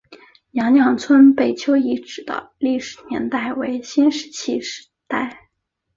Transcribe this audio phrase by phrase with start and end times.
[0.49, 5.47] 娘娘村贝丘遗址的历史年代为新石器时代。